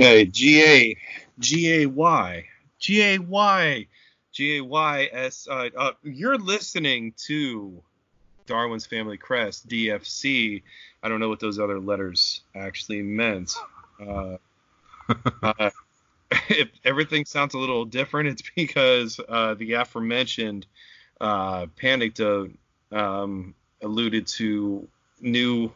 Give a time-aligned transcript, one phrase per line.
[0.00, 0.96] Okay, G A
[1.40, 2.44] G A Y
[2.78, 3.88] G A Y
[4.30, 5.48] G A Y S.
[5.50, 7.82] Uh, uh, you're listening to
[8.46, 10.62] Darwin's Family Crest DFC.
[11.02, 13.56] I don't know what those other letters actually meant.
[14.00, 14.36] Uh,
[15.42, 15.70] uh,
[16.48, 20.64] if everything sounds a little different, it's because uh, the aforementioned
[21.20, 22.20] uh, panic
[22.92, 23.52] um,
[23.82, 24.86] alluded to
[25.20, 25.72] new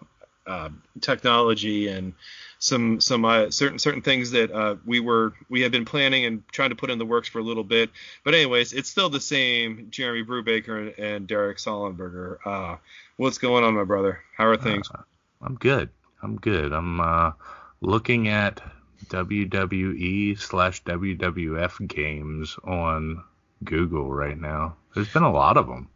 [0.47, 0.69] uh,
[1.01, 2.15] technology and
[2.63, 6.47] some some uh, certain certain things that uh, we were we had been planning and
[6.53, 7.91] trying to put in the works for a little bit.
[8.25, 12.37] But anyways, it's still the same Jeremy Brubaker and, and Derek Sollenberger.
[12.47, 12.77] Uh,
[13.17, 14.21] what's going on, my brother?
[14.37, 14.89] How are things?
[14.95, 15.03] Uh,
[15.43, 15.89] I'm good.
[16.23, 16.73] I'm good.
[16.73, 17.33] I'm uh,
[17.81, 18.63] looking at
[19.07, 23.25] WWE slash WWF games on
[23.65, 24.77] Google right now.
[24.95, 25.89] There's been a lot of them.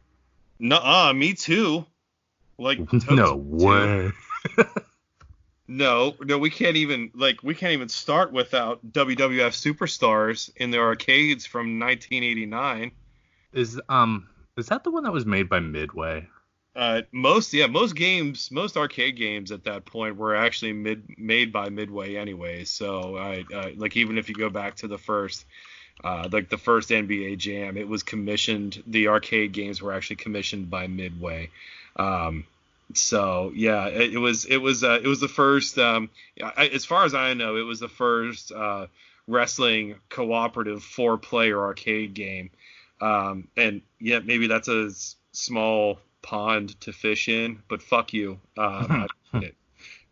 [0.59, 1.87] No, me too.
[2.59, 4.11] Like no way.
[5.69, 10.79] No, no, we can't even like we can't even start without WWF superstars in the
[10.79, 12.93] arcades from 1989.
[13.53, 16.29] Is um is that the one that was made by Midway?
[16.77, 21.53] Uh, most yeah, most games, most arcade games at that point were actually mid made
[21.53, 22.65] by Midway anyway.
[22.65, 25.47] So I uh, like even if you go back to the first,
[26.05, 28.83] uh, like the first NBA Jam, it was commissioned.
[28.87, 31.51] The arcade games were actually commissioned by Midway.
[31.97, 32.45] Um,
[32.95, 36.11] so yeah, it, it was it was uh, it was the first, um,
[36.43, 38.87] I, as far as I know, it was the first uh,
[39.27, 42.51] wrestling cooperative four player arcade game.
[43.01, 44.91] Um, and yeah, maybe that's a
[45.33, 48.41] small pond to fish in, but fuck you.
[48.57, 49.55] Um, it,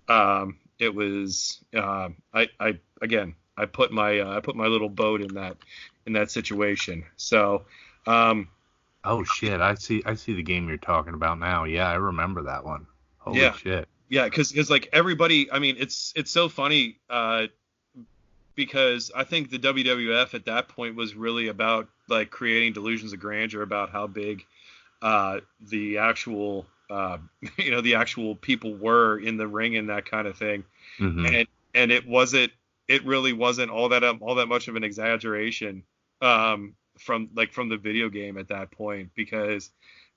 [0.08, 4.88] um, it was uh, I I again I put my uh, I put my little
[4.88, 5.56] boat in that
[6.06, 7.04] in that situation.
[7.16, 7.62] So
[8.06, 8.48] um,
[9.04, 9.60] Oh shit!
[9.60, 10.02] I see.
[10.06, 11.64] I see the game you're talking about now.
[11.64, 12.86] Yeah, I remember that one.
[13.18, 13.52] Holy yeah.
[13.52, 13.88] shit!
[14.08, 15.50] Yeah, because it's like everybody.
[15.50, 17.46] I mean, it's it's so funny uh,
[18.54, 23.20] because I think the WWF at that point was really about like creating delusions of
[23.20, 24.44] grandeur about how big
[25.02, 27.18] uh, the actual uh,
[27.58, 30.64] you know the actual people were in the ring and that kind of thing,
[30.98, 31.26] mm-hmm.
[31.26, 32.52] and and it wasn't.
[32.86, 35.82] It really wasn't all that um, all that much of an exaggeration.
[36.20, 39.70] Um, from like from the video game at that point because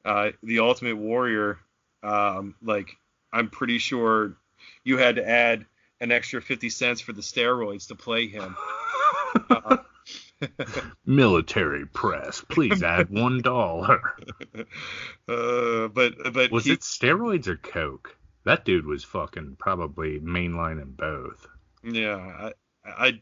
[0.05, 1.59] uh, the Ultimate Warrior,
[2.03, 2.95] um, like
[3.31, 4.35] I'm pretty sure
[4.83, 5.65] you had to add
[5.99, 8.55] an extra 50 cents for the steroids to play him.
[9.49, 9.77] uh,
[11.05, 14.13] Military press, please add one dollar.
[15.27, 18.15] Uh, but but was he, it steroids or coke?
[18.45, 21.47] That dude was fucking probably mainlining both.
[21.83, 22.53] Yeah, I,
[22.85, 23.21] I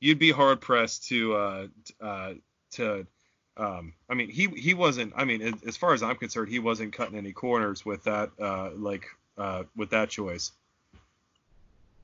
[0.00, 1.66] you'd be hard pressed to uh,
[2.00, 2.34] uh,
[2.74, 3.06] to
[3.56, 5.12] um, I mean, he he wasn't.
[5.16, 8.70] I mean, as far as I'm concerned, he wasn't cutting any corners with that, uh,
[8.74, 9.06] like
[9.38, 10.50] uh, with that choice.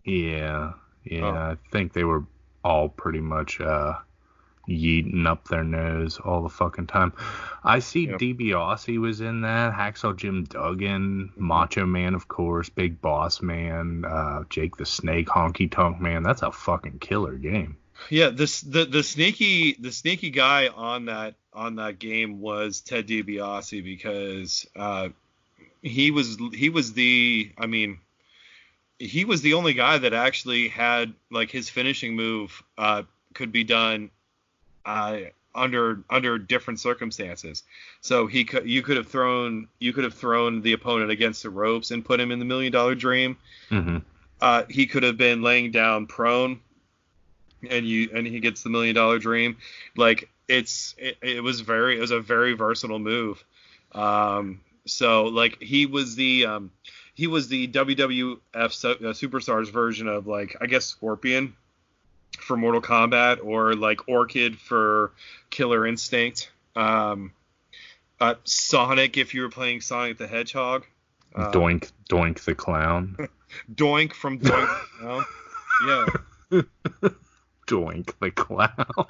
[0.04, 1.24] Yeah, yeah.
[1.24, 1.34] Oh.
[1.34, 2.24] I think they were
[2.62, 3.94] all pretty much uh,
[4.68, 7.12] yeeting up their nose all the fucking time.
[7.64, 8.20] I see yep.
[8.20, 9.72] DiBiase was in that.
[9.72, 11.44] Hacksaw Jim Duggan, mm-hmm.
[11.44, 16.22] Macho Man, of course, Big Boss Man, uh, Jake the Snake, Honky Tonk Man.
[16.22, 17.76] That's a fucking killer game.
[18.08, 23.06] Yeah, this the the sneaky the sneaky guy on that on that game was Ted
[23.06, 25.08] DiBiase because uh,
[25.82, 27.98] he was he was the I mean
[28.98, 33.02] he was the only guy that actually had like his finishing move uh,
[33.34, 34.10] could be done
[34.84, 35.18] uh,
[35.54, 37.62] under under different circumstances.
[38.00, 41.50] So he could you could have thrown you could have thrown the opponent against the
[41.50, 43.36] ropes and put him in the million dollar dream.
[43.70, 43.98] Mm-hmm.
[44.40, 46.60] Uh, he could have been laying down prone
[47.68, 49.56] and you and he gets the million dollar dream.
[49.96, 53.42] Like it's it, it was very it was a very versatile move.
[53.92, 56.70] Um, so like he was the um,
[57.14, 61.54] he was the WWF uh, Superstars version of like I guess Scorpion
[62.38, 65.12] for Mortal Kombat or like Orchid for
[65.50, 66.50] Killer Instinct.
[66.76, 67.32] Um,
[68.20, 70.84] uh, Sonic if you were playing Sonic the Hedgehog.
[71.34, 73.16] Uh, Doink Doink the Clown.
[73.74, 75.24] Doink from Doink.
[76.52, 76.60] Yeah.
[77.70, 79.06] Doink the clown.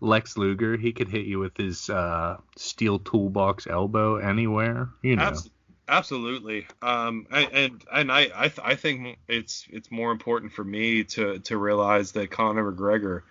[0.00, 5.24] Lex Luger, he could hit you with his uh, steel toolbox elbow anywhere, you know.
[5.24, 5.50] Abs-
[5.86, 6.66] absolutely.
[6.80, 11.38] Um, and and I I, th- I think it's it's more important for me to
[11.40, 13.22] to realize that Conor McGregor,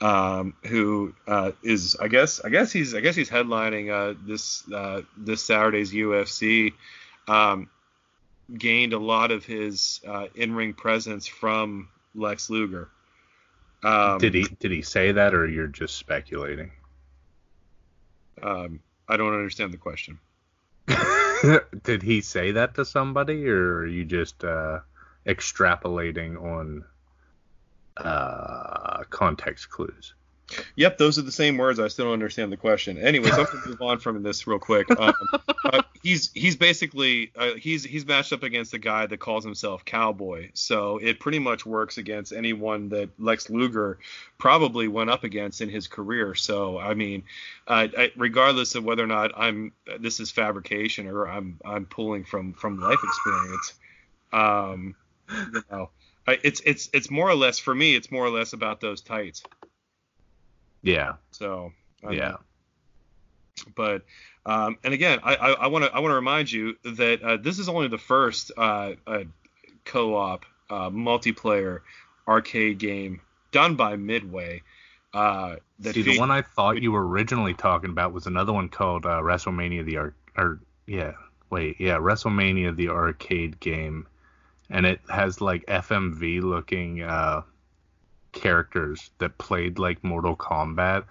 [0.00, 4.62] um, who uh, is I guess I guess he's I guess he's headlining uh, this
[4.72, 6.72] uh, this Saturday's UFC.
[7.26, 7.68] Um,
[8.56, 12.88] gained a lot of his uh, in ring presence from Lex Luger.
[13.82, 16.70] Um, did he did he say that, or you're just speculating?
[18.42, 20.18] Um, I don't understand the question.
[21.82, 24.80] did he say that to somebody, or are you just uh,
[25.26, 26.84] extrapolating on
[27.96, 30.14] Uh, context clues.
[30.76, 31.78] Yep, those are the same words.
[31.78, 32.98] I still don't understand the question.
[32.98, 34.90] Anyways, I'm gonna move on from this real quick.
[34.90, 35.14] Um,
[35.64, 39.84] uh, he's he's basically uh, he's he's matched up against a guy that calls himself
[39.84, 43.98] Cowboy, so it pretty much works against anyone that Lex Luger
[44.38, 46.34] probably went up against in his career.
[46.34, 47.24] So I mean,
[47.66, 52.24] uh, I, regardless of whether or not I'm this is fabrication or I'm I'm pulling
[52.24, 53.74] from from life experience,
[54.32, 54.94] um,
[55.30, 55.90] you know,
[56.26, 57.94] I, it's it's it's more or less for me.
[57.94, 59.42] It's more or less about those tights.
[60.82, 61.14] Yeah.
[61.30, 61.72] So
[62.04, 62.36] I yeah.
[63.74, 64.02] but
[64.44, 67.58] um, and again, I I want to I want to remind you that uh, this
[67.58, 69.24] is only the first uh, uh,
[69.84, 71.80] co-op uh, multiplayer
[72.26, 73.20] arcade game
[73.52, 74.62] done by Midway.
[75.14, 78.68] Uh, that See, the one I thought you were originally talking about was another one
[78.68, 80.14] called uh, WrestleMania the Arc.
[80.36, 81.12] Or yeah,
[81.50, 84.06] wait, yeah, WrestleMania the arcade game,
[84.70, 87.42] and it has like FMV looking uh,
[88.32, 91.04] characters that played like Mortal Kombat.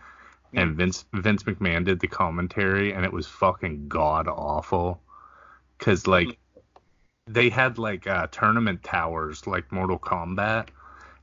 [0.54, 5.02] And Vince Vince McMahon did the commentary, and it was fucking god awful.
[5.80, 6.38] Cause like
[7.28, 10.68] they had like uh, tournament towers like Mortal Kombat,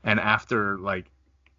[0.03, 1.05] and after like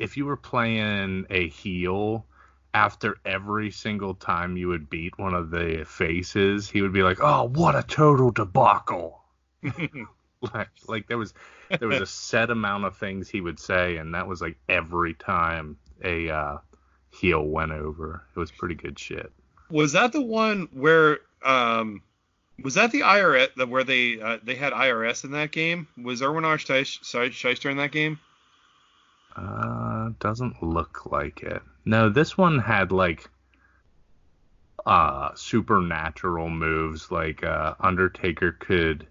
[0.00, 2.26] if you were playing a heel,
[2.74, 7.18] after every single time you would beat one of the faces, he would be like,
[7.20, 9.22] "Oh, what a total debacle!"
[10.54, 11.34] like, like there was
[11.78, 15.14] there was a set amount of things he would say, and that was like every
[15.14, 16.58] time a uh,
[17.10, 18.24] heel went over.
[18.34, 19.30] It was pretty good shit.
[19.70, 22.02] was that the one where um
[22.62, 25.86] was that the IRS that where they uh, they had IRS in that game?
[26.02, 26.56] Was Irwin R.
[26.56, 28.18] Schyster in that game?
[29.36, 31.62] Uh, doesn't look like it.
[31.84, 33.28] No, this one had like
[34.86, 39.06] uh supernatural moves like uh Undertaker could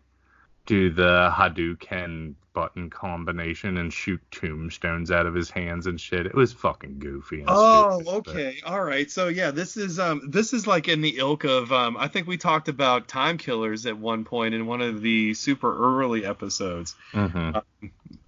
[0.70, 6.28] do the Hadouken button combination and shoot tombstones out of his hands and shit.
[6.28, 7.44] It was fucking goofy.
[7.48, 8.58] Oh, stupid, but- okay.
[8.64, 9.10] All right.
[9.10, 12.28] So yeah, this is um this is like in the ilk of um I think
[12.28, 16.96] we talked about time killers at one point in one of the super early episodes
[17.14, 17.64] Mhm.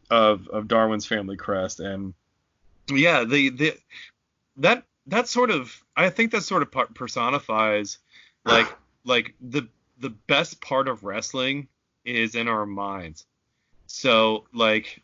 [0.10, 2.16] of of Darwin's Family Crest and
[2.90, 3.78] yeah, the the
[4.58, 8.00] that that sort of I think that sort of per- personifies
[8.46, 8.68] like
[9.06, 9.68] like the
[10.00, 11.68] the best part of wrestling
[12.06, 13.26] is in our minds.
[13.88, 15.02] So like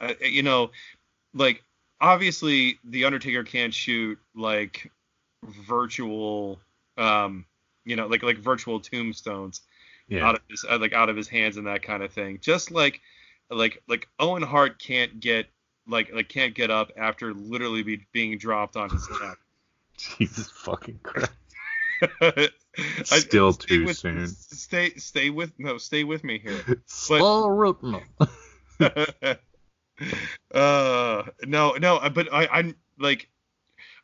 [0.00, 0.70] uh, you know
[1.34, 1.62] like
[2.00, 4.90] obviously the Undertaker can't shoot like
[5.44, 6.58] virtual
[6.98, 7.44] um
[7.84, 9.62] you know like like virtual tombstones
[10.08, 10.26] Yeah.
[10.26, 12.38] out of his uh, like out of his hands and that kind of thing.
[12.42, 13.00] Just like
[13.50, 15.46] like like Owen Hart can't get
[15.88, 19.38] like like can't get up after literally be being dropped on his neck.
[19.96, 21.30] Jesus fucking Christ.
[22.98, 24.26] I- Still stay too with- soon.
[24.26, 26.82] Stay stay with no stay with me here.
[26.86, 27.20] Sorry.
[30.54, 33.28] uh no no but I I'm like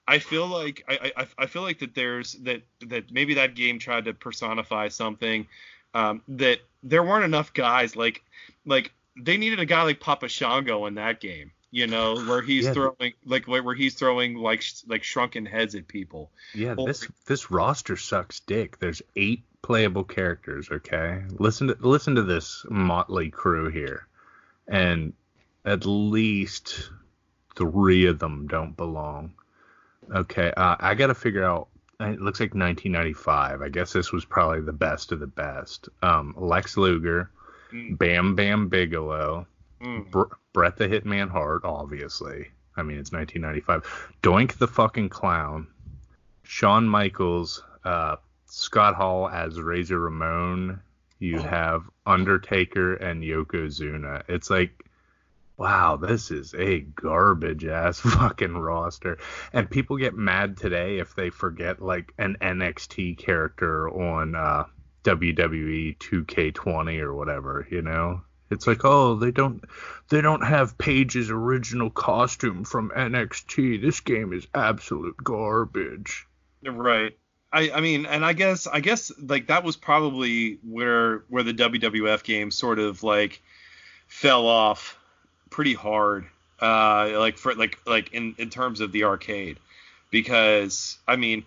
[0.09, 3.79] I feel like I, I I feel like that there's that that maybe that game
[3.79, 5.47] tried to personify something
[5.95, 8.23] um that there weren't enough guys like
[8.65, 12.67] like they needed a guy like Papa Shango in that game you know where he's
[12.67, 12.73] Yeah.
[12.75, 17.97] throwing like where he's throwing like like shrunken heads at people Yeah, this this roster
[17.97, 18.79] sucks dick.
[18.79, 21.23] There's eight playable characters, okay?
[21.39, 24.07] Listen to listen to this motley crew here.
[24.69, 25.13] And
[25.65, 26.91] at least
[27.57, 29.35] three of them don't belong.
[30.15, 31.69] Okay, uh, I got to figure out
[32.01, 33.63] it looks like 1995.
[33.63, 35.89] I guess this was probably the best of the best.
[36.03, 37.31] Um, Lex Luger,
[37.73, 37.97] Mm.
[37.97, 39.47] Bam Bam Bigelow,
[39.83, 40.11] Mm.
[40.11, 40.23] Br-
[40.53, 42.49] Bret the Hitman Hart, obviously.
[42.77, 44.15] I mean, it's 1995.
[44.23, 45.67] Doink the fucking clown.
[46.45, 50.81] Shawn Michaels, uh, Scott Hall as Razor Ramon.
[51.19, 51.43] You Oh.
[51.43, 54.23] have Undertaker and Yokozuna.
[54.29, 54.85] It's like,
[55.57, 59.19] wow, this is a garbage ass fucking roster.
[59.53, 64.65] And people get mad today if they forget like an NXT character on uh,
[65.05, 68.23] WWE 2K20 or whatever, you know?
[68.53, 69.65] It's like, oh, they don't
[70.09, 73.81] they don't have Paige's original costume from NXT.
[73.81, 76.27] This game is absolute garbage.
[76.65, 77.17] Right.
[77.53, 81.53] I, I mean, and I guess I guess like that was probably where where the
[81.53, 83.43] WWF game sort of like
[84.09, 84.99] fell off
[85.51, 86.27] pretty hard.
[86.61, 89.59] Uh, like for like like in in terms of the arcade,
[90.11, 91.45] because I mean,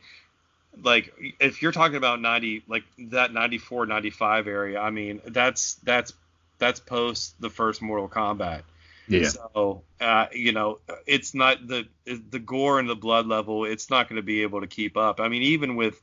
[0.83, 6.13] like if you're talking about 90 like that 94 95 area, I mean that's that's
[6.57, 8.63] that's post the first Mortal Kombat.
[9.07, 9.29] Yeah.
[9.29, 13.65] So, uh, you know, it's not the the gore and the blood level.
[13.65, 15.19] It's not going to be able to keep up.
[15.19, 16.01] I mean, even with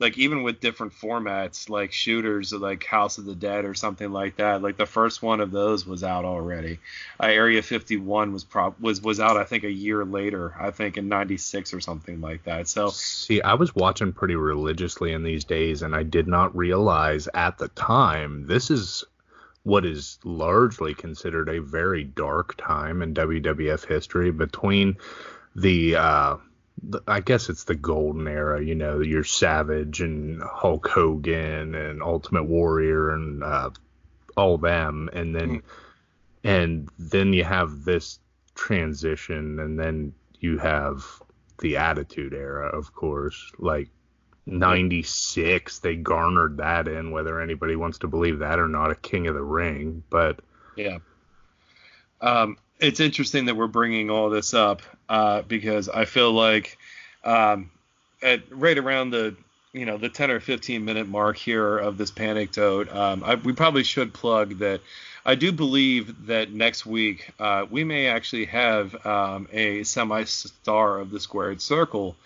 [0.00, 4.36] like even with different formats like shooters like House of the Dead or something like
[4.36, 4.62] that.
[4.62, 6.78] Like the first one of those was out already.
[7.22, 10.54] Uh, Area 51 was prob was was out I think a year later.
[10.58, 12.66] I think in 96 or something like that.
[12.66, 17.28] So see, I was watching pretty religiously in these days and I did not realize
[17.34, 19.04] at the time this is
[19.62, 24.96] what is largely considered a very dark time in WWF history between
[25.54, 26.36] the uh
[27.06, 32.44] I guess it's the golden era, you know, your Savage and Hulk Hogan and Ultimate
[32.44, 33.70] Warrior and uh,
[34.36, 35.62] all them, and then mm.
[36.42, 38.18] and then you have this
[38.54, 41.04] transition, and then you have
[41.58, 43.88] the Attitude Era, of course, like.
[44.50, 49.26] 96 they garnered that in whether anybody wants to believe that or not a king
[49.26, 50.40] of the ring but
[50.76, 50.98] yeah
[52.20, 56.78] um it's interesting that we're bringing all this up uh, because I feel like
[57.24, 57.70] um,
[58.22, 59.36] at right around the
[59.72, 63.52] you know the 10 or 15 minute mark here of this Panictote, um, I, we
[63.52, 64.80] probably should plug that.
[65.24, 71.10] I do believe that next week uh, we may actually have um, a semi-star of
[71.10, 72.16] the squared circle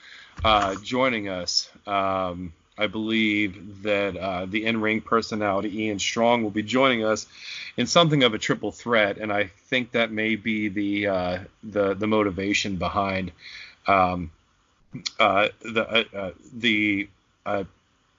[0.42, 1.68] uh, joining us.
[1.86, 7.26] Um, I believe that uh, the in-ring personality Ian Strong will be joining us
[7.76, 11.94] in something of a triple threat, and I think that may be the uh, the
[11.94, 13.30] the motivation behind
[13.86, 14.32] um,
[15.20, 17.08] uh, the uh, uh, the,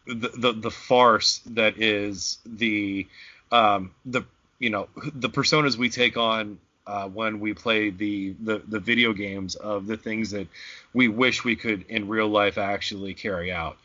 [0.06, 3.08] the, the the farce that is the
[3.52, 4.24] um, the
[4.60, 9.14] you know the personas we take on uh, when we play the, the the video
[9.14, 10.48] games of the things that
[10.94, 13.78] we wish we could in real life actually carry out.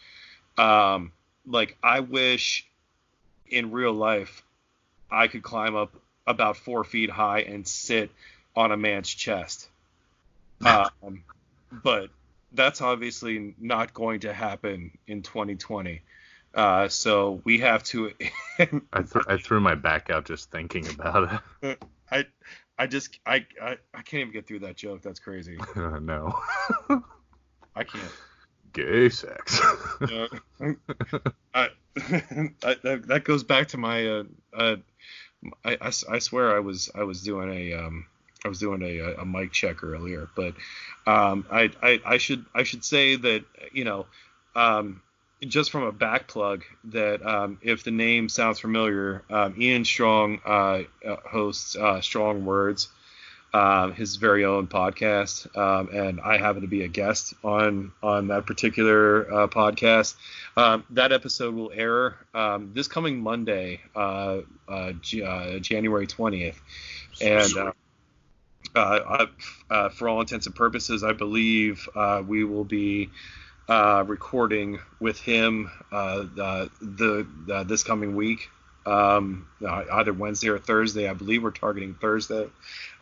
[0.59, 1.13] Um,
[1.47, 2.67] like I wish
[3.49, 4.43] in real life
[5.11, 5.93] I could climb up
[6.27, 8.11] about four feet high and sit
[8.55, 9.69] on a man's chest.
[10.63, 11.25] Um,
[11.83, 12.11] but
[12.53, 16.03] that's obviously not going to happen in 2020.
[16.55, 18.13] Uh, so we have to.
[18.59, 21.83] I, th- I threw my back out just thinking about it.
[22.11, 22.27] I
[22.81, 25.03] I just I, I I can't even get through that joke.
[25.03, 25.59] That's crazy.
[25.77, 26.39] Uh, no.
[27.77, 28.13] I can't
[28.73, 29.61] gay sex.
[30.01, 30.29] uh,
[31.55, 31.69] I,
[32.65, 34.07] I, that goes back to my.
[34.07, 34.77] Uh, uh,
[35.63, 38.07] I, I, I, swear I was I was doing a um,
[38.47, 40.55] I was doing a, a mic check earlier, but
[41.07, 44.07] um, I, I, I should I should say that you know
[44.57, 45.03] um,
[45.47, 50.41] just from a back plug that um, if the name sounds familiar, um, Ian Strong
[50.45, 52.89] uh, uh hosts uh, Strong Words
[53.53, 58.29] um, his very own podcast, um, and I happen to be a guest on on
[58.29, 60.15] that particular uh, podcast.
[60.57, 66.61] Um, that episode will air um, this coming Monday, uh, uh, G- uh, January twentieth,
[67.21, 67.53] and.
[67.57, 67.73] Uh,
[69.69, 71.89] uh, for all intents and purposes, I believe
[72.29, 73.11] we will be
[73.71, 78.51] recording with him the, the this coming week
[78.87, 81.09] um, uh, either Wednesday or Thursday.
[81.09, 82.49] I believe we're targeting Thursday.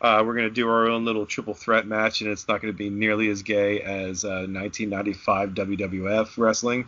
[0.01, 2.73] Uh, we're going to do our own little triple threat match, and it's not going
[2.73, 6.87] to be nearly as gay as uh, 1995 WWF wrestling.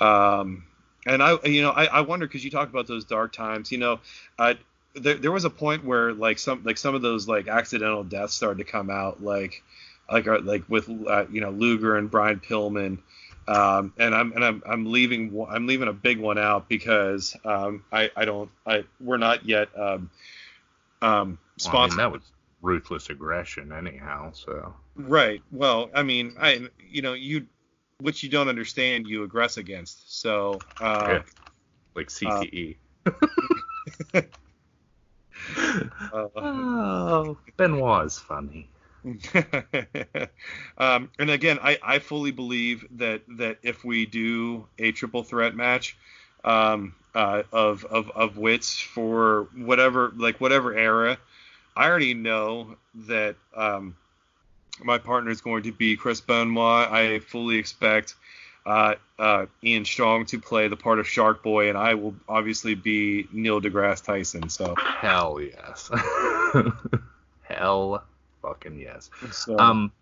[0.00, 0.64] Um,
[1.06, 3.70] and I, you know, I, I wonder because you talked about those dark times.
[3.70, 4.00] You know,
[4.94, 8.34] there, there was a point where like some like some of those like accidental deaths
[8.34, 9.62] started to come out, like
[10.10, 12.98] like like with uh, you know Luger and Brian Pillman.
[13.46, 17.84] Um, and I'm and I'm I'm leaving I'm leaving a big one out because um,
[17.92, 20.10] I I don't I we're not yet um,
[21.02, 21.74] um, sponsored.
[21.74, 22.22] Well, I mean, that was
[22.62, 24.32] ruthless aggression anyhow.
[24.32, 25.42] So right.
[25.52, 27.46] Well, I mean, I you know you
[28.00, 30.20] which you don't understand you aggress against.
[30.20, 31.22] So uh, yeah.
[31.94, 32.76] like CTE.
[33.06, 33.10] Uh,
[36.12, 38.68] uh, oh, Benoit is funny.
[40.78, 45.54] um, and again, I, I fully believe that that if we do a triple threat
[45.54, 45.96] match
[46.42, 51.18] um, uh, of, of of wits for whatever like whatever era,
[51.76, 53.94] I already know that um,
[54.82, 56.90] my partner is going to be Chris Benoit.
[56.90, 58.14] I fully expect
[58.64, 62.74] uh, uh, Ian Strong to play the part of Shark Boy, and I will obviously
[62.74, 64.48] be Neil deGrasse Tyson.
[64.48, 65.90] So hell yes,
[67.42, 68.02] hell
[68.44, 69.10] fucking yes.
[69.32, 69.92] So, um,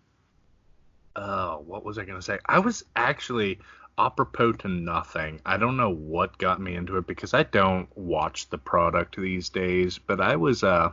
[1.15, 2.39] uh, what was I gonna say?
[2.45, 3.59] I was actually
[3.97, 5.39] apropos to nothing.
[5.45, 9.49] I don't know what got me into it because I don't watch the product these
[9.49, 10.91] days, but I was uh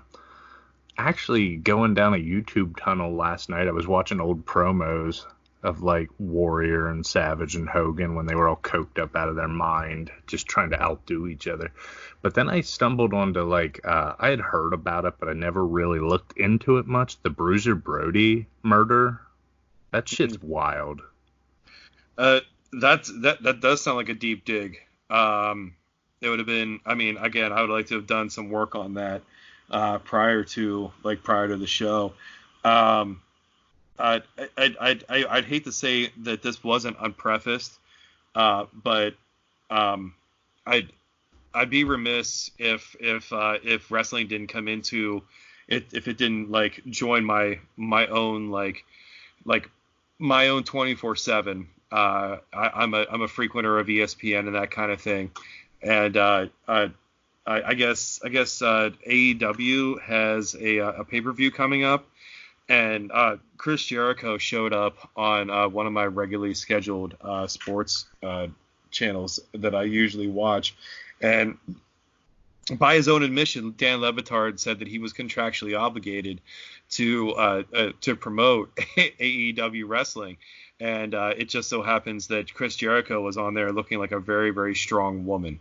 [0.98, 3.68] actually going down a YouTube tunnel last night.
[3.68, 5.24] I was watching old promos
[5.62, 9.36] of like Warrior and Savage and Hogan when they were all coked up out of
[9.36, 11.72] their mind, just trying to outdo each other.
[12.22, 15.64] But then I stumbled onto like uh, I had heard about it, but I never
[15.64, 17.20] really looked into it much.
[17.22, 19.20] The Bruiser Brody murder,
[19.90, 20.48] that shit's mm-hmm.
[20.48, 21.02] wild.
[22.16, 22.40] Uh,
[22.72, 24.78] that's that that does sound like a deep dig.
[25.08, 25.74] Um,
[26.20, 26.80] it would have been.
[26.86, 29.22] I mean, again, I would like to have done some work on that
[29.70, 32.12] uh, prior to like prior to the show.
[32.64, 33.22] Um,
[34.00, 34.22] I,
[34.56, 37.72] I, I, I, I'd hate to say that this wasn't unprefaced,
[38.34, 39.14] uh, but
[39.70, 40.14] um,
[40.66, 40.90] I'd
[41.52, 45.22] I'd be remiss if if uh, if wrestling didn't come into
[45.68, 48.84] it if it didn't like join my my own like
[49.44, 49.70] like
[50.18, 54.70] my own 24 7 uh, I, am a I'm a frequenter of ESPN and that
[54.70, 55.30] kind of thing,
[55.82, 56.88] and uh, uh,
[57.44, 62.06] I, I, guess I guess uh, AEW has a, a pay per view coming up,
[62.70, 67.14] and uh, Chris Jericho showed up on uh, one of my regularly scheduled
[67.46, 68.06] sports
[68.90, 70.74] channels that I usually watch,
[71.20, 71.58] and
[72.78, 76.40] by his own admission, Dan Le Batard said that he was contractually obligated
[76.90, 80.36] to uh, uh, to promote AEW wrestling,
[80.78, 84.20] and uh, it just so happens that Chris Jericho was on there looking like a
[84.20, 85.60] very very strong woman.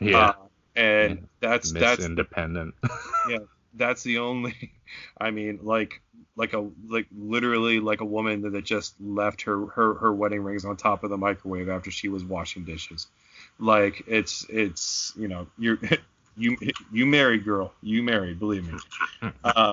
[0.00, 0.34] Yeah, uh,
[0.76, 2.74] and that's Miss that's independent.
[3.28, 3.38] yeah,
[3.74, 4.72] that's the only.
[5.18, 6.00] I mean, like
[6.36, 10.64] like a like literally like a woman that just left her her her wedding rings
[10.64, 13.06] on top of the microwave after she was washing dishes.
[13.58, 15.78] Like it's it's you know you're
[16.36, 16.56] you
[16.92, 18.78] you married girl you married believe me.
[19.42, 19.72] Uh,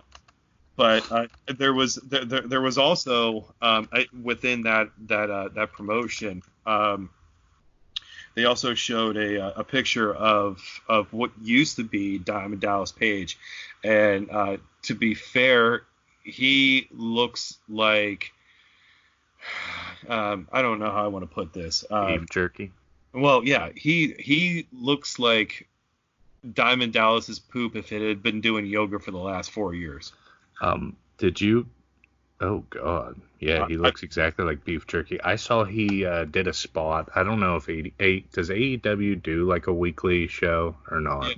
[0.77, 1.27] but uh,
[1.57, 3.89] there was there, there, there was also um,
[4.23, 7.09] within that that uh, that promotion um,
[8.35, 12.91] they also showed a, uh, a picture of of what used to be Diamond Dallas
[12.91, 13.37] Page,
[13.83, 15.83] and uh, to be fair,
[16.23, 18.31] he looks like
[20.07, 21.85] um, I don't know how I want to put this.
[21.89, 22.71] Um, Beef jerky.
[23.13, 25.67] Well, yeah, he he looks like
[26.53, 30.13] Diamond Dallas's poop if it had been doing yoga for the last four years.
[30.61, 31.67] Um, did you?
[32.39, 35.21] Oh God, yeah, he looks I, exactly like beef jerky.
[35.21, 37.09] I saw he uh, did a spot.
[37.13, 41.35] I don't know if he, a, does AEW do like a weekly show or not.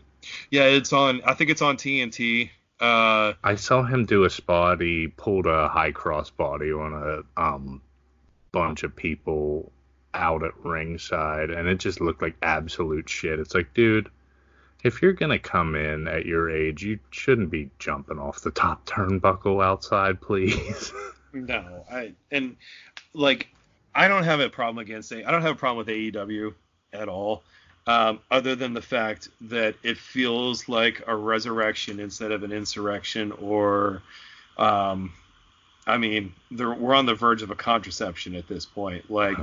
[0.51, 1.21] Yeah it's on.
[1.25, 2.49] I think it's on TNT.
[2.83, 4.81] Uh, I saw him do a spot.
[4.81, 7.81] He pulled a high cross body on a um
[8.51, 9.71] bunch of people
[10.13, 13.39] out at ringside, and it just looked like absolute shit.
[13.39, 14.09] It's like, dude,
[14.83, 18.85] if you're gonna come in at your age, you shouldn't be jumping off the top
[18.85, 20.91] turnbuckle outside, please.
[21.33, 22.57] no, I and
[23.13, 23.47] like
[23.95, 25.13] I don't have a problem against.
[25.13, 26.53] I don't have a problem with AEW
[26.91, 27.43] at all.
[27.85, 33.33] Um, other than the fact that it feels like a resurrection instead of an insurrection,
[33.33, 34.01] or,
[34.57, 35.11] um,
[35.85, 39.11] I mean, we're on the verge of a contraception at this point.
[39.11, 39.37] Like,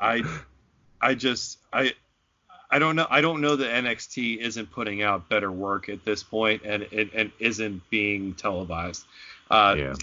[0.00, 0.22] I,
[1.00, 1.94] I just, I,
[2.72, 3.06] I don't know.
[3.10, 7.10] I don't know that NXT isn't putting out better work at this point and and,
[7.12, 9.04] and isn't being televised.
[9.50, 9.94] Uh, yeah.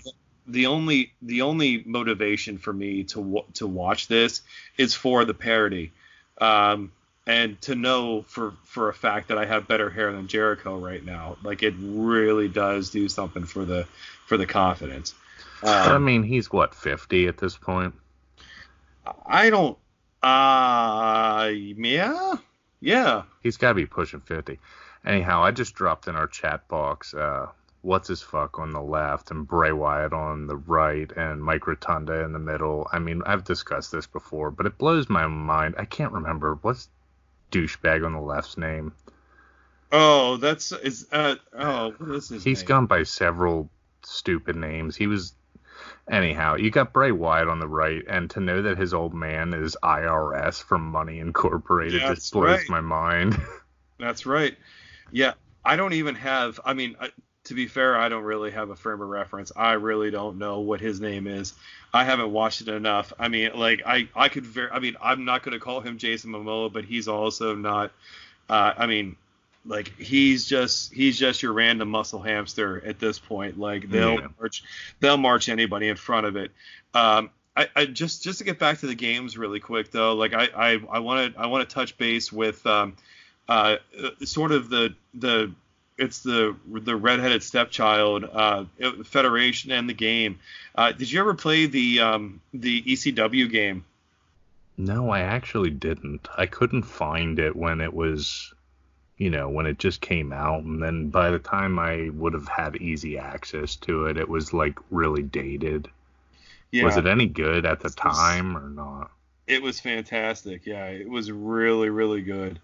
[0.46, 4.44] The only the only motivation for me to to watch this
[4.78, 5.92] is for the parody,
[6.40, 6.92] um,
[7.28, 11.04] and to know for for a fact that I have better hair than Jericho right
[11.04, 11.38] now.
[11.44, 13.86] Like it really does do something for the
[14.26, 15.14] for the confidence.
[15.64, 17.94] Um, I mean, he's what fifty at this point.
[19.26, 19.78] I don't.
[20.22, 22.36] Uh, yeah.
[22.82, 23.24] Yeah.
[23.42, 24.60] He's got to be pushing 50.
[25.06, 27.48] Anyhow, I just dropped in our chat box uh,
[27.82, 32.24] what's his fuck on the left and Bray Wyatt on the right and Mike Rotunda
[32.24, 32.88] in the middle.
[32.92, 35.76] I mean, I've discussed this before, but it blows my mind.
[35.78, 36.90] I can't remember what's
[37.52, 38.94] douchebag on the left's name.
[39.92, 42.68] Oh, that's is uh oh what is his He's name?
[42.68, 43.70] gone by several
[44.04, 44.96] stupid names.
[44.96, 45.34] He was
[46.10, 49.54] Anyhow, you got Bray Wyatt on the right, and to know that his old man
[49.54, 52.70] is IRS from Money Incorporated yeah, just blows right.
[52.70, 53.40] my mind.
[54.00, 54.58] That's right.
[55.12, 55.34] Yeah,
[55.64, 56.60] I don't even have.
[56.66, 56.96] I mean,
[57.50, 59.52] to be fair, I don't really have a frame of reference.
[59.56, 61.56] I really don't know what his name is.
[61.92, 63.12] I haven't watched it enough.
[63.18, 64.70] I mean, like I, I could very.
[64.70, 67.92] I mean, I'm not going to call him Jason Momoa, but he's also not.
[68.48, 69.16] Uh, I mean,
[69.66, 73.60] like he's just he's just your random muscle hamster at this point.
[73.60, 74.28] Like they'll yeah.
[74.40, 74.64] march
[75.00, 76.52] they'll march anybody in front of it.
[76.94, 80.36] Um, I, I, just just to get back to the games really quick though, like
[80.36, 82.96] I I want to I want to touch base with um,
[83.48, 83.78] uh,
[84.24, 85.52] sort of the the
[86.00, 88.66] it's the the redheaded stepchild uh,
[89.06, 90.40] federation and the game.
[90.76, 93.86] Uh, did you ever play the um, the ECW game?
[94.78, 96.28] No, I actually didn't.
[96.38, 98.54] I couldn't find it when it was
[99.20, 100.64] you know, when it just came out.
[100.64, 104.54] And then by the time I would have had easy access to it, it was
[104.54, 105.90] like really dated.
[106.72, 106.86] Yeah.
[106.86, 109.12] Was it any good at the time or not?
[109.46, 110.66] It was fantastic.
[110.66, 112.60] Yeah, it was really, really good.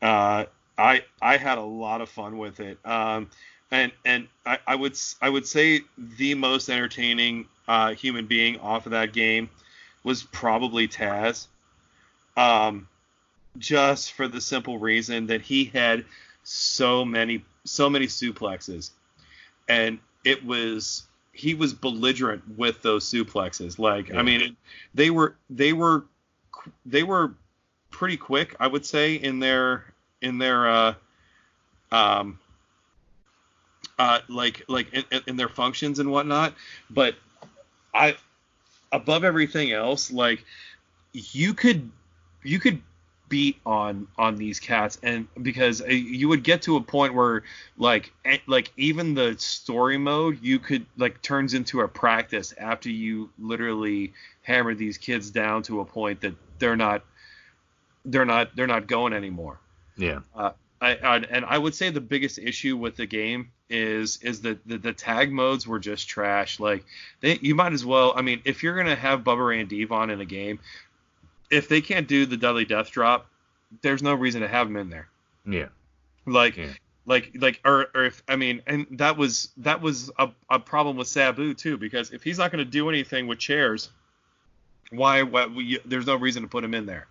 [0.00, 0.46] Uh,
[0.78, 2.78] I I had a lot of fun with it.
[2.84, 3.30] Um,
[3.70, 8.86] and and I, I would I would say the most entertaining uh, human being off
[8.86, 9.48] of that game
[10.04, 11.46] was probably Taz.
[12.36, 12.88] um,
[13.58, 16.04] just for the simple reason that he had
[16.42, 18.90] so many so many suplexes,
[19.68, 23.78] and it was he was belligerent with those suplexes.
[23.78, 24.18] Like yeah.
[24.18, 24.56] I mean,
[24.94, 26.04] they were they were
[26.86, 27.34] they were
[27.90, 29.91] pretty quick, I would say, in their
[30.22, 30.94] in their uh,
[31.90, 32.38] um,
[33.98, 36.54] uh, like like in, in their functions and whatnot.
[36.88, 37.14] But
[37.94, 38.16] I
[38.90, 40.44] above everything else, like
[41.12, 41.90] you could
[42.42, 42.80] you could
[43.28, 47.42] beat on on these cats and because uh, you would get to a point where
[47.78, 48.12] like
[48.46, 54.12] like even the story mode you could like turns into a practice after you literally
[54.42, 57.02] hammer these kids down to a point that they're not
[58.04, 59.58] they're not they're not going anymore
[59.96, 60.52] yeah uh,
[60.82, 64.66] I, I, and I would say the biggest issue with the game is is that
[64.66, 66.58] the, the, tag modes were just trash.
[66.58, 66.84] Like
[67.20, 68.12] they, you might as well.
[68.16, 70.58] I mean, if you're gonna have Bubba and Devon in a game,
[71.50, 73.28] if they can't do the Dudley Death Drop,
[73.80, 75.08] there's no reason to have them in there.
[75.46, 75.68] Yeah.
[76.26, 76.56] Like.
[76.56, 76.72] Yeah.
[77.04, 80.96] Like, like, or, or if I mean, and that was that was a, a problem
[80.96, 83.90] with Sabu too, because if he's not going to do anything with chairs,
[84.90, 85.24] why?
[85.24, 85.46] Why?
[85.46, 87.08] We, there's no reason to put him in there.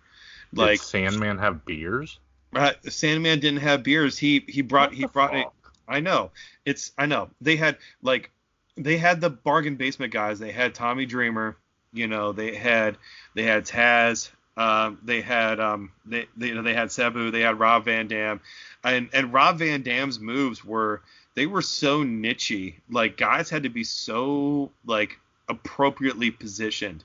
[0.54, 2.18] Like, Did Sandman have beers?
[2.54, 4.18] Uh, Sandman didn't have beers.
[4.18, 5.46] He he brought he brought fuck?
[5.46, 5.70] it.
[5.88, 6.30] I know.
[6.64, 7.30] It's I know.
[7.40, 8.30] They had like
[8.76, 10.38] they had the bargain basement guys.
[10.38, 11.56] They had Tommy Dreamer.
[11.92, 12.98] You know, they had
[13.34, 14.30] they had Taz.
[14.56, 18.06] Um, they had um, they, they you know they had Sabu, they had Rob Van
[18.06, 18.40] Dam,
[18.84, 21.02] and and Rob Van Dam's moves were
[21.34, 22.74] they were so nichey.
[22.90, 27.02] Like guys had to be so like appropriately positioned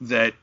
[0.00, 0.34] that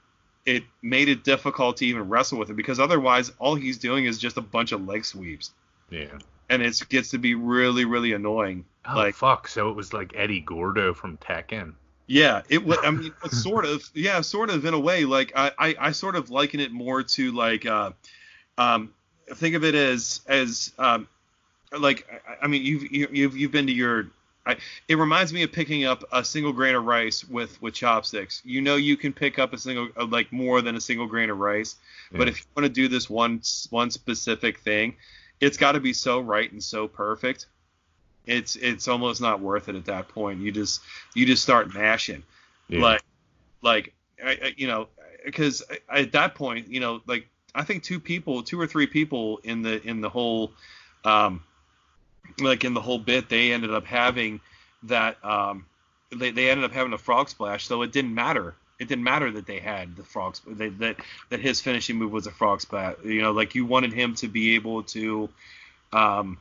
[0.45, 4.17] it made it difficult to even wrestle with him because otherwise all he's doing is
[4.17, 5.51] just a bunch of leg sweeps.
[5.89, 6.17] Yeah.
[6.49, 8.65] And it gets to be really really annoying.
[8.85, 9.47] Oh like, fuck!
[9.47, 11.73] So it was like Eddie Gordo from Tekken.
[12.07, 12.77] Yeah, it was.
[12.83, 13.89] I mean, sort of.
[13.93, 15.05] Yeah, sort of in a way.
[15.05, 17.91] Like I, I, I sort of liken it more to like, uh,
[18.57, 18.93] um,
[19.33, 21.07] think of it as as um,
[21.77, 24.07] like I, I mean you've you've you've been to your.
[24.45, 28.41] I, it reminds me of picking up a single grain of rice with with chopsticks.
[28.43, 31.29] You know you can pick up a single uh, like more than a single grain
[31.29, 31.75] of rice,
[32.11, 32.17] yeah.
[32.17, 34.95] but if you want to do this one one specific thing,
[35.39, 37.47] it's got to be so right and so perfect
[38.25, 40.39] it's it's almost not worth it at that point.
[40.39, 40.81] You just
[41.13, 42.23] you just start mashing,
[42.67, 42.81] yeah.
[42.81, 43.03] like
[43.61, 44.87] like I, I, you know
[45.25, 49.39] because at that point you know like I think two people two or three people
[49.43, 50.51] in the in the whole
[51.03, 51.43] um
[52.39, 54.39] like in the whole bit they ended up having
[54.83, 55.65] that um
[56.11, 58.55] they, they ended up having a frog splash so it didn't matter.
[58.79, 60.97] It didn't matter that they had the frog they, that
[61.29, 64.27] that his finishing move was a frog splash you know like you wanted him to
[64.27, 65.29] be able to
[65.93, 66.37] um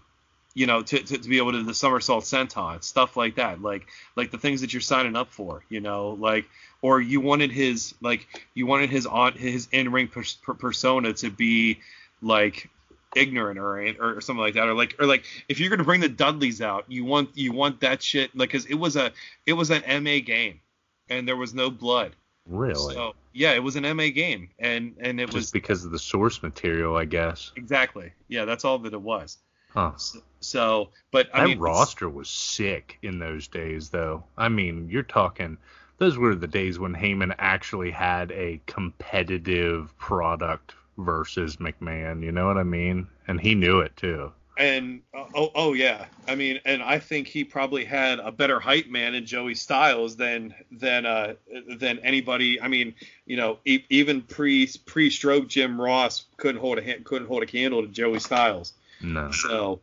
[0.55, 3.87] you know, to, to, to, be able to the somersault senton, stuff like that, like
[4.16, 6.47] like the things that you're signing up for, you know, like
[6.83, 11.12] or you wanted his like you wanted his on his in ring per, per persona
[11.14, 11.79] to be
[12.21, 12.69] like
[13.16, 16.09] ignorant or or something like that, or like or like if you're gonna bring the
[16.09, 19.12] Dudleys out, you want you want that shit like because it was a
[19.46, 20.61] it was an MA game,
[21.09, 22.14] and there was no blood.
[22.46, 22.94] Really?
[22.94, 25.99] So yeah, it was an MA game, and and it Just was because of the
[25.99, 27.53] source material, I guess.
[27.57, 28.12] Exactly.
[28.29, 29.38] Yeah, that's all that it was.
[29.70, 29.92] Huh.
[29.96, 34.25] So, so, but I that mean, roster was sick in those days, though.
[34.37, 35.59] I mean, you're talking.
[35.99, 42.22] Those were the days when Heyman actually had a competitive product versus McMahon.
[42.22, 43.09] You know what I mean?
[43.26, 44.33] And he knew it too.
[44.59, 48.88] And oh, oh yeah, I mean, and I think he probably had a better hype
[48.88, 51.35] man in Joey Styles than than uh
[51.79, 52.61] than anybody.
[52.61, 57.05] I mean, you know, e- even pre pre stroke Jim Ross couldn't hold a hand,
[57.05, 58.74] couldn't hold a candle to Joey Styles.
[59.00, 59.31] No.
[59.31, 59.81] So,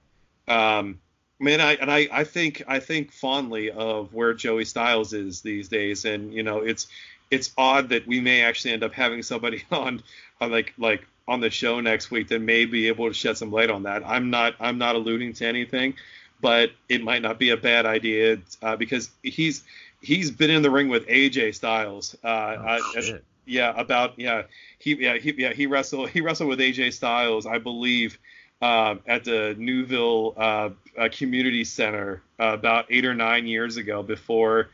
[0.48, 1.00] um,
[1.40, 5.70] man, I and I, I think I think fondly of where Joey Styles is these
[5.70, 6.88] days, and you know, it's
[7.30, 10.02] it's odd that we may actually end up having somebody on,
[10.42, 13.52] on like like on the show next week that may be able to shed some
[13.52, 14.04] light on that.
[14.06, 15.96] I'm not I'm not alluding to anything,
[16.42, 19.64] but it might not be a bad idea uh, because he's
[20.02, 22.16] he's been in the ring with AJ Styles.
[22.24, 24.44] Uh, oh, uh, yeah, about yeah
[24.80, 28.18] he yeah he yeah he wrestled he wrestled with AJ Styles, I believe,
[28.62, 34.04] uh, at the Newville uh, uh, Community Center uh, about eight or nine years ago.
[34.04, 34.70] Before,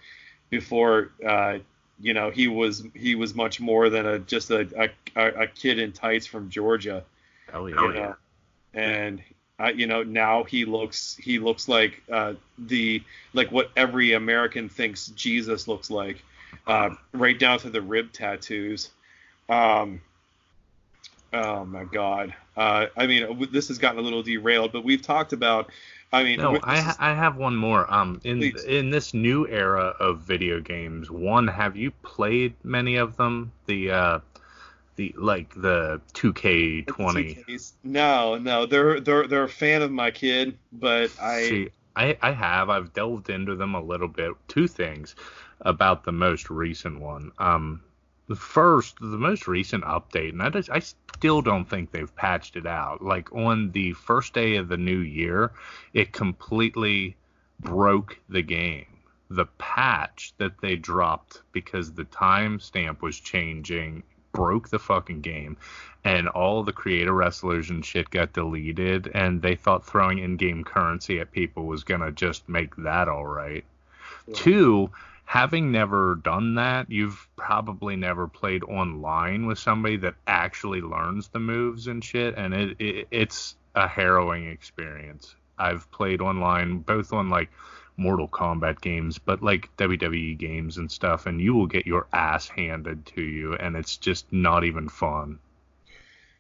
[0.49, 1.59] before uh,
[2.03, 5.79] you know, he was he was much more than a just a a, a kid
[5.79, 7.05] in tights from Georgia.
[7.53, 7.81] Oh yeah.
[7.81, 8.15] You know?
[8.73, 9.23] And
[9.57, 14.67] I, you know now he looks he looks like uh, the like what every American
[14.67, 16.21] thinks Jesus looks like,
[16.67, 18.89] uh, right down to the rib tattoos.
[19.47, 20.01] Um,
[21.33, 22.33] Oh my God.
[22.55, 25.71] Uh, I mean, this has gotten a little derailed, but we've talked about.
[26.11, 27.91] I mean, no, I, is, I have one more.
[27.91, 28.63] Um, in please.
[28.65, 33.51] in this new era of video games, one, have you played many of them?
[33.65, 34.19] The uh,
[34.95, 37.71] the like the 2K20.
[37.83, 42.31] No, no, they're they're they're a fan of my kid, but I See, I I
[42.31, 44.33] have I've delved into them a little bit.
[44.47, 45.15] Two things
[45.61, 47.31] about the most recent one.
[47.39, 47.81] Um,
[48.27, 52.55] the first, the most recent update, and I just I still don't think they've patched
[52.55, 53.01] it out.
[53.01, 55.51] Like on the first day of the new year,
[55.93, 57.15] it completely
[57.59, 58.85] broke the game.
[59.29, 65.55] The patch that they dropped because the timestamp was changing broke the fucking game
[66.03, 71.19] and all the creator wrestlers and shit got deleted and they thought throwing in-game currency
[71.19, 73.63] at people was gonna just make that all right
[74.27, 74.33] yeah.
[74.35, 74.89] two
[75.25, 81.39] having never done that you've probably never played online with somebody that actually learns the
[81.39, 87.29] moves and shit and it, it it's a harrowing experience i've played online both on
[87.29, 87.49] like
[87.97, 92.47] Mortal Kombat games, but like WWE games and stuff, and you will get your ass
[92.47, 95.39] handed to you, and it's just not even fun.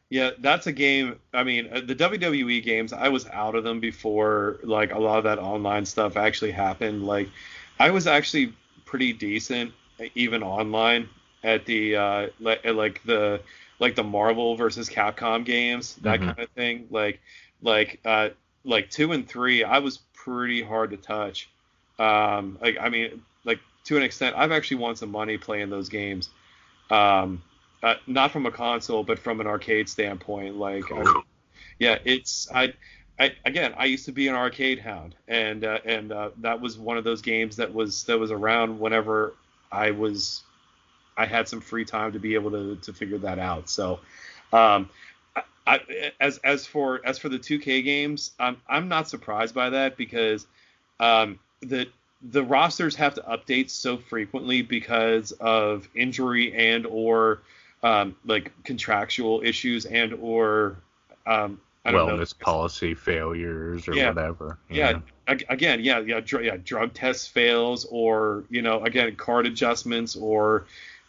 [0.09, 1.19] Yeah, that's a game.
[1.33, 5.17] I mean, uh, the WWE games, I was out of them before like a lot
[5.17, 7.05] of that online stuff actually happened.
[7.05, 7.29] Like,
[7.79, 8.53] I was actually
[8.93, 9.73] pretty decent
[10.13, 11.09] even online
[11.43, 13.41] at the uh, like the
[13.79, 16.27] like the Marvel versus Capcom games, that mm-hmm.
[16.27, 16.87] kind of thing.
[16.91, 17.19] Like,
[17.63, 18.29] like uh,
[18.63, 21.49] like two and three, I was pretty hard to touch.
[21.97, 25.89] Um, like I mean, like to an extent, I've actually won some money playing those
[25.89, 26.29] games.
[26.91, 27.41] Um,
[27.81, 30.55] uh, not from a console, but from an arcade standpoint.
[30.55, 30.83] Like.
[30.91, 31.21] I,
[31.79, 32.73] yeah, it's I,
[33.19, 36.77] I again, I used to be an arcade hound, and uh, and uh, that was
[36.77, 39.33] one of those games that was that was around whenever
[39.71, 40.43] I was,
[41.15, 43.69] I had some free time to be able to to figure that out.
[43.69, 43.99] So,
[44.51, 44.89] um,
[45.67, 49.95] I, as as for as for the 2K games, I'm I'm not surprised by that
[49.95, 50.47] because
[50.99, 51.87] um, the
[52.31, 57.41] the rosters have to update so frequently because of injury and or
[57.83, 60.77] um, like contractual issues and or
[61.27, 64.57] um, wellness know, policy failures or yeah, whatever.
[64.69, 65.01] Yeah.
[65.27, 65.37] yeah.
[65.49, 70.65] Again, yeah, yeah, dr- yeah, drug test fails or you know, again, card adjustments or,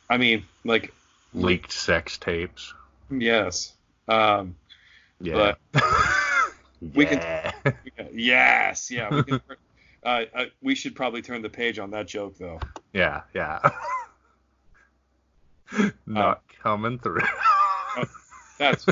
[0.09, 0.93] I mean, like
[1.33, 2.75] leaked sex tapes.
[3.11, 3.73] Yes.
[4.09, 4.57] Um,
[5.21, 5.55] yeah.
[6.95, 7.53] we can.
[8.13, 8.91] Yes.
[8.91, 9.11] Yeah.
[9.11, 9.41] We, can,
[10.05, 12.61] uh, uh, we should probably turn the page on that joke though.
[12.93, 13.23] Yeah.
[13.35, 13.59] Yeah.
[16.07, 17.23] Not uh, coming through.
[17.97, 18.05] Oh,
[18.59, 18.87] that's.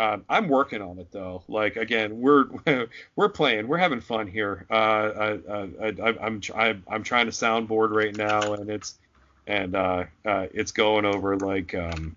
[0.00, 1.42] Um, I'm working on it though.
[1.46, 2.46] Like again, we're
[3.16, 4.64] we're playing, we're having fun here.
[4.70, 8.98] Uh, I, I, I'm I'm I'm trying to soundboard right now, and it's
[9.46, 12.16] and uh, uh, it's going over like um,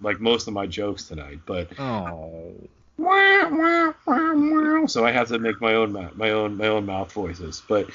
[0.00, 1.40] like most of my jokes tonight.
[1.46, 2.54] But oh.
[4.86, 7.60] So I have to make my own my own my own mouth voices.
[7.66, 7.86] But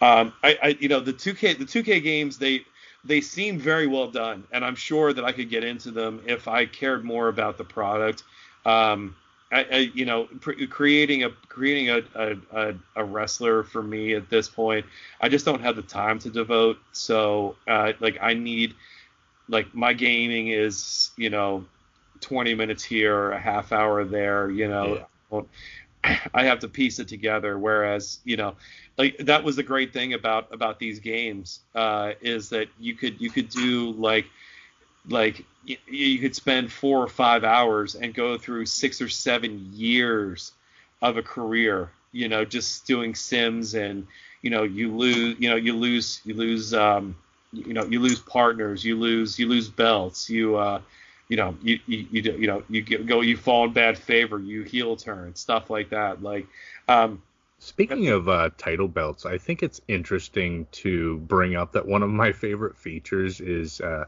[0.00, 2.64] um, I, I you know the 2K the 2K games they
[3.04, 6.48] they seem very well done, and I'm sure that I could get into them if
[6.48, 8.24] I cared more about the product.
[8.64, 9.16] Um,
[9.50, 12.02] I, I, you know, pr- creating a creating a,
[12.52, 14.84] a, a, wrestler for me at this point,
[15.22, 16.76] I just don't have the time to devote.
[16.92, 18.74] So, uh, like, I need
[19.48, 21.64] like my gaming is you know
[22.20, 26.16] 20 minutes here a half hour there you know yeah.
[26.34, 28.54] i have to piece it together whereas you know
[28.96, 33.20] like that was the great thing about about these games uh, is that you could
[33.20, 34.26] you could do like
[35.08, 39.70] like you, you could spend four or five hours and go through six or seven
[39.72, 40.52] years
[41.02, 44.06] of a career you know just doing sims and
[44.42, 47.14] you know you lose you know you lose you lose um
[47.52, 50.80] you know you lose partners, you lose you lose belts, you uh,
[51.28, 54.38] you know you you you, you know you get, go you fall in bad favor,
[54.38, 56.22] you heel turn, stuff like that.
[56.22, 56.46] Like
[56.88, 57.22] um,
[57.60, 62.10] Speaking of uh, title belts, I think it's interesting to bring up that one of
[62.10, 64.04] my favorite features is uh,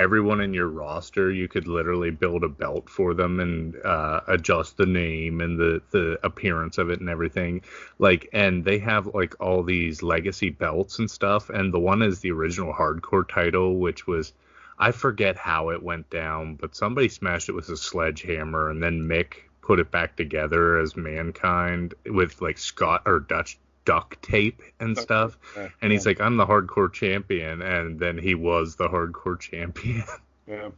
[0.00, 4.78] everyone in your roster, you could literally build a belt for them and uh, adjust
[4.78, 7.60] the name and the the appearance of it and everything.
[7.98, 11.50] Like, and they have like all these legacy belts and stuff.
[11.50, 14.32] And the one is the original hardcore title, which was
[14.78, 19.06] I forget how it went down, but somebody smashed it with a sledgehammer, and then
[19.06, 23.58] Mick put it back together as mankind with like Scott or Dutch
[23.90, 25.36] duct tape and stuff.
[25.82, 30.04] And he's like, I'm the hardcore champion, and then he was the hardcore champion.
[30.46, 30.70] Yeah,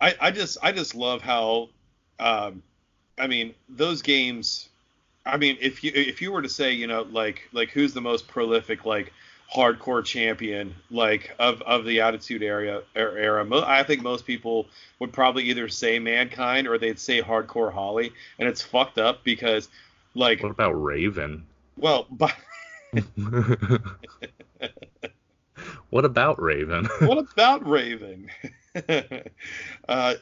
[0.00, 1.70] I, I just I just love how,
[2.20, 2.62] um,
[3.18, 4.68] I mean those games.
[5.24, 8.00] I mean, if you if you were to say, you know, like like who's the
[8.00, 9.12] most prolific like
[9.52, 14.66] hardcore champion like of of the attitude area er, era i think most people
[14.98, 19.68] would probably either say mankind or they'd say hardcore holly and it's fucked up because
[20.14, 22.34] like what about raven well but
[25.90, 26.86] what about Raven?
[27.00, 28.30] what about Raven?
[28.88, 29.04] uh,
[29.88, 30.14] I,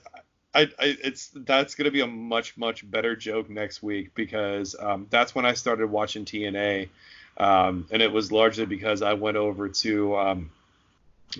[0.54, 5.34] I, it's that's gonna be a much much better joke next week because um, that's
[5.34, 6.88] when I started watching TNA,
[7.38, 10.50] um, and it was largely because I went over to um,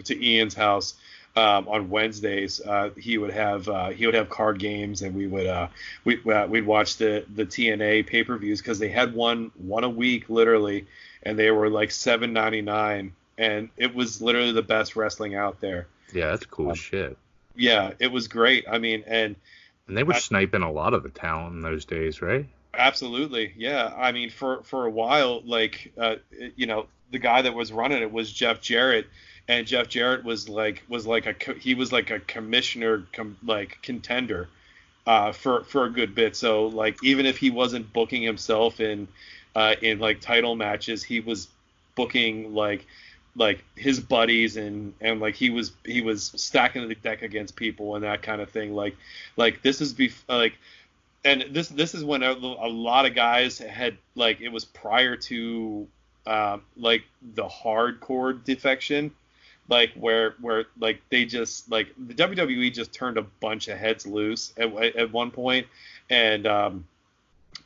[0.05, 0.94] to Ian's house
[1.37, 2.61] um, on Wednesdays.
[2.61, 5.68] Uh, he would have uh, he would have card games, and we would uh,
[6.05, 9.85] we uh, we'd watch the the TNA pay per views because they had one one
[9.85, 10.87] a week literally,
[11.24, 15.60] and they were like seven ninety nine, and it was literally the best wrestling out
[15.60, 15.87] there.
[16.12, 17.16] Yeah, that's cool um, shit.
[17.56, 18.64] Yeah, it was great.
[18.68, 19.37] I mean, and
[19.88, 22.46] and they were I, sniping a lot of the talent in those days, right?
[22.76, 23.92] Absolutely, yeah.
[23.96, 26.16] I mean, for for a while, like uh,
[26.56, 29.06] you know, the guy that was running it was Jeff Jarrett,
[29.48, 33.78] and Jeff Jarrett was like was like a he was like a commissioner com, like
[33.82, 34.48] contender
[35.06, 36.37] uh, for for a good bit.
[36.37, 39.08] So like even if he wasn't booking himself in
[39.54, 41.48] uh, in like title matches, he was
[41.94, 42.86] booking like
[43.36, 47.94] like his buddies and and like he was he was stacking the deck against people
[47.94, 48.74] and that kind of thing.
[48.74, 48.96] Like
[49.36, 50.54] like this is be like
[51.24, 55.16] and this this is when a, a lot of guys had like it was prior
[55.16, 55.86] to
[56.26, 57.02] um, like
[57.34, 59.10] the hardcore defection
[59.68, 64.06] like where where like they just like the WWE just turned a bunch of heads
[64.06, 65.66] loose at, at one point,
[66.10, 66.86] and um,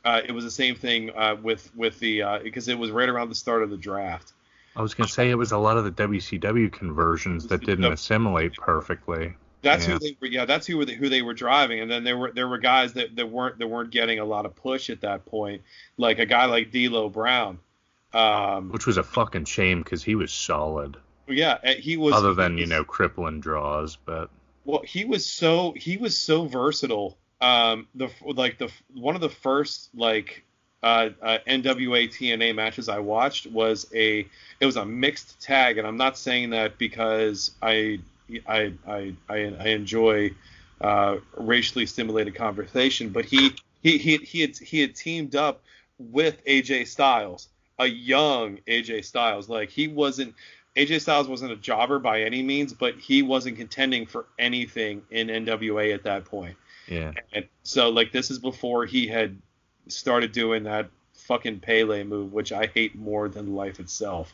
[0.03, 3.09] uh, it was the same thing uh, with with the uh, because it was right
[3.09, 4.33] around the start of the draft.
[4.75, 8.53] I was gonna say it was a lot of the WCW conversions that didn't assimilate
[8.53, 9.35] perfectly.
[9.61, 9.93] That's yeah.
[9.93, 10.27] who they were.
[10.27, 12.59] Yeah, that's who were the, who they were driving, and then there were there were
[12.59, 15.63] guys that, that weren't that weren't getting a lot of push at that point,
[15.97, 17.59] like a guy like D'Lo Brown,
[18.13, 20.97] um, which was a fucking shame because he was solid
[21.29, 22.13] yeah, uh, he was.
[22.13, 24.29] Other than was, you know crippling draws, but.
[24.65, 27.17] Well, he was so he was so versatile.
[27.41, 30.43] Um, the like the one of the first like
[30.83, 34.25] uh, uh, NWA TNA matches I watched was a
[34.59, 37.99] it was a mixed tag, and I'm not saying that because I
[38.47, 40.31] I I I, I enjoy
[40.81, 45.61] uh, racially stimulated conversation, but he he he he had he had teamed up
[45.97, 49.49] with AJ Styles, a young AJ Styles.
[49.49, 50.33] Like he wasn't
[50.77, 55.27] AJ Styles wasn't a jobber by any means, but he wasn't contending for anything in
[55.27, 56.55] NWA at that point.
[56.89, 57.13] Yeah.
[57.33, 59.37] And so like this is before he had
[59.87, 64.33] started doing that fucking Pele move, which I hate more than life itself.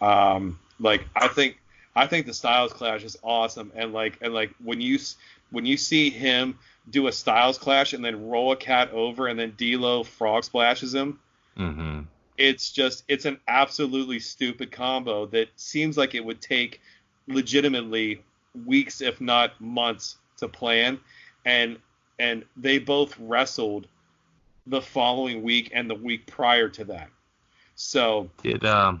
[0.00, 1.58] Um, like I think
[1.96, 4.98] I think the Styles Clash is awesome, and like and like when you
[5.50, 6.58] when you see him
[6.90, 10.94] do a Styles Clash and then roll a cat over and then D'Lo frog splashes
[10.94, 11.18] him.
[11.58, 12.00] Mm-hmm
[12.38, 16.80] it's just it's an absolutely stupid combo that seems like it would take
[17.26, 18.22] legitimately
[18.64, 20.98] weeks if not months to plan
[21.44, 21.76] and
[22.18, 23.86] and they both wrestled
[24.66, 27.08] the following week and the week prior to that
[27.74, 29.00] so did um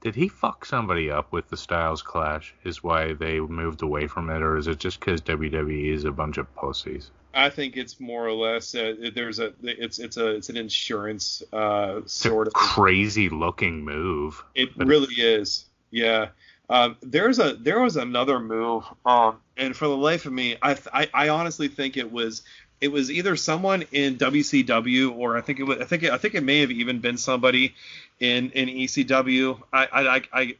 [0.00, 2.54] did he fuck somebody up with the Styles Clash?
[2.64, 6.12] Is why they moved away from it, or is it just because WWE is a
[6.12, 7.10] bunch of pussies?
[7.34, 11.42] I think it's more or less uh, there's a it's it's a it's an insurance
[11.52, 14.42] uh, sort of crazy looking move.
[14.54, 15.66] It really is.
[15.90, 16.28] Yeah.
[16.70, 20.76] Um, there's a there was another move, um, and for the life of me, I,
[20.92, 22.42] I, I honestly think it was
[22.80, 26.18] it was either someone in WCW or I think it was I think it, I
[26.18, 27.74] think it may have even been somebody
[28.20, 29.60] in in ECW.
[29.72, 30.56] I I, I,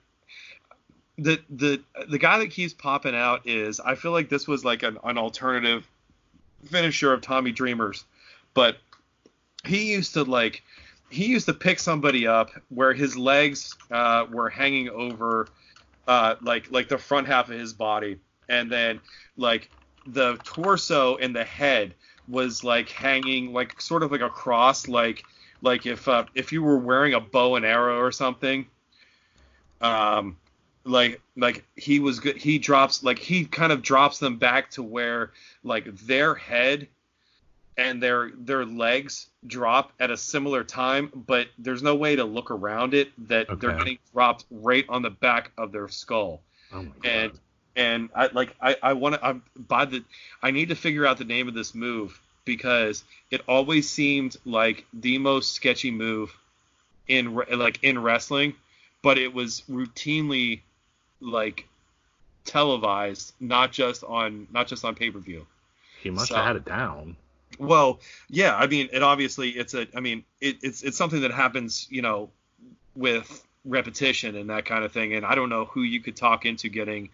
[1.18, 4.82] the the the guy that keeps popping out is I feel like this was like
[4.82, 5.86] an, an alternative
[6.64, 8.04] finisher of Tommy Dreamers,
[8.54, 8.78] but
[9.64, 10.62] he used to like
[11.10, 15.48] he used to pick somebody up where his legs uh, were hanging over
[16.08, 18.18] uh, like like the front half of his body,
[18.48, 18.98] and then
[19.36, 19.70] like
[20.06, 21.94] the torso and the head
[22.26, 25.22] was like hanging like sort of like a cross, like
[25.62, 28.66] like if uh, if you were wearing a bow and arrow or something.
[29.80, 30.38] Um,
[30.84, 34.82] like like he was good he drops like he kind of drops them back to
[34.82, 36.88] where like their head
[37.78, 42.50] and their their legs drop at a similar time but there's no way to look
[42.50, 43.58] around it that okay.
[43.60, 46.40] they're getting dropped right on the back of their skull
[46.72, 47.04] oh my God.
[47.04, 47.32] and
[47.76, 50.04] and i like i i want to i'm by the
[50.42, 54.84] i need to figure out the name of this move because it always seemed like
[54.92, 56.36] the most sketchy move
[57.06, 58.54] in like in wrestling
[59.02, 60.60] but it was routinely
[61.20, 61.66] like
[62.48, 65.46] televised, not just on not just on pay per view.
[66.02, 67.16] He must so, have had it down.
[67.58, 71.32] Well, yeah, I mean, it obviously it's a, I mean, it, it's it's something that
[71.32, 72.30] happens, you know,
[72.94, 75.14] with repetition and that kind of thing.
[75.14, 77.10] And I don't know who you could talk into getting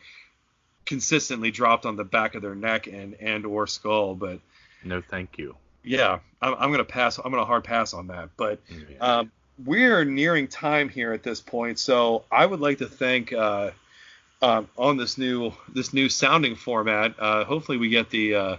[0.87, 4.41] consistently dropped on the back of their neck and and or skull, but
[4.85, 5.57] no, thank you.
[5.83, 7.19] Yeah, I'm, I'm gonna pass.
[7.19, 8.31] I'm gonna hard pass on that.
[8.37, 8.97] But yeah.
[9.01, 9.33] um,
[9.65, 13.71] we're nearing time here at this point, so I would like to thank uh,
[14.43, 17.15] um, on this new this new sounding format.
[17.19, 18.57] Uh, hopefully, we get the uh,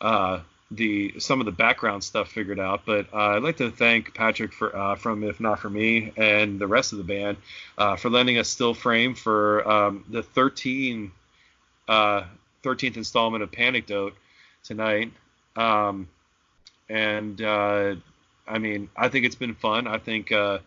[0.00, 2.82] uh, the some of the background stuff figured out.
[2.84, 6.58] But uh, I'd like to thank Patrick for uh, from If Not For Me and
[6.58, 7.36] the rest of the band
[7.78, 11.12] uh, for lending us Still Frame for um, the 13
[11.88, 12.24] uh,
[12.64, 14.12] 13th installment of Panicdote
[14.64, 15.12] tonight.
[15.54, 16.08] Um,
[16.88, 17.94] and uh,
[18.46, 19.86] I mean, I think it's been fun.
[19.86, 20.58] I think uh,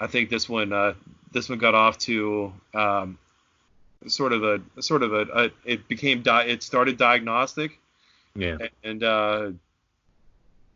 [0.00, 0.94] I think this one
[1.32, 3.18] this one got off to um,
[4.06, 7.78] sort of a sort of a, a it became di- it started diagnostic
[8.36, 8.56] yeah.
[8.82, 9.50] And uh,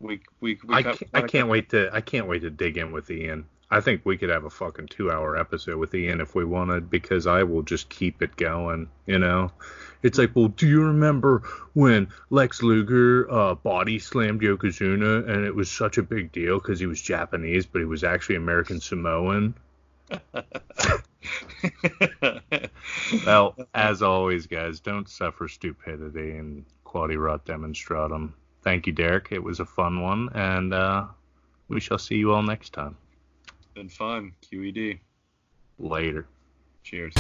[0.01, 2.93] we we, we I, can't, I can't wait to I can't wait to dig in
[2.93, 3.47] with Ian.
[3.73, 6.91] I think we could have a fucking two hour episode with Ian if we wanted
[6.91, 8.89] because I will just keep it going.
[9.07, 9.53] You know,
[10.03, 11.43] it's like, well, do you remember
[11.73, 16.81] when Lex Luger uh, body slammed Yokozuna and it was such a big deal because
[16.81, 19.55] he was Japanese but he was actually American Samoan.
[23.27, 28.33] well, as always, guys, don't suffer stupidity and quod erat demonstrandum.
[28.63, 29.29] Thank you, Derek.
[29.31, 31.07] It was a fun one, and uh,
[31.69, 32.97] we shall see you all next time.
[33.75, 34.33] Been fun.
[34.43, 34.99] QED.
[35.79, 36.27] Later.
[36.83, 37.15] Cheers.